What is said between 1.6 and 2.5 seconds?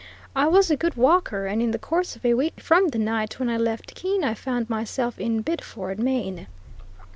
in the course of a